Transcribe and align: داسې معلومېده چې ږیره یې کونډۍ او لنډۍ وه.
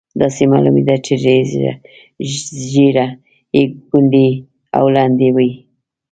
داسې 0.21 0.43
معلومېده 0.51 0.95
چې 1.05 1.13
ږیره 2.71 3.07
یې 3.55 3.61
کونډۍ 3.89 4.29
او 4.77 4.85
لنډۍ 4.95 5.29
وه. 5.35 5.49